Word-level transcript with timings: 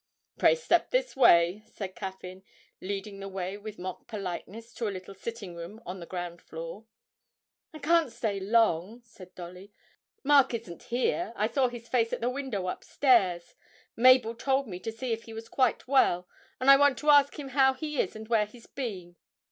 'Pray 0.39 0.55
step 0.55 0.89
this 0.89 1.15
way,' 1.15 1.61
said 1.67 1.95
Caffyn, 1.95 2.41
leading 2.81 3.19
the 3.19 3.29
way 3.29 3.55
with 3.55 3.77
mock 3.77 4.07
politeness 4.07 4.73
to 4.73 4.87
a 4.87 4.89
little 4.89 5.13
sitting 5.13 5.53
room 5.55 5.79
on 5.85 5.99
the 5.99 6.07
ground 6.07 6.41
floor. 6.41 6.87
'I 7.71 7.77
can't 7.79 8.11
stay 8.11 8.39
long,' 8.39 9.03
said 9.05 9.35
Dolly. 9.35 9.71
'Mark 10.23 10.55
isn't 10.55 10.81
here 10.89 11.33
I 11.35 11.47
saw 11.47 11.67
his 11.67 11.87
face 11.87 12.11
at 12.13 12.19
the 12.19 12.29
window 12.31 12.67
upstairs. 12.67 13.53
Mabel 13.95 14.33
told 14.33 14.67
me 14.67 14.79
to 14.79 14.91
see 14.91 15.13
if 15.13 15.25
he 15.25 15.33
was 15.33 15.47
quite 15.47 15.87
well, 15.87 16.27
and 16.59 16.71
I 16.71 16.77
want 16.77 16.97
to 16.97 17.11
ask 17.11 17.37
him 17.37 17.49
how 17.49 17.75
he 17.75 18.01
is 18.01 18.15
and 18.15 18.27
where 18.27 18.47
he's 18.47 18.65
been.' 18.65 19.17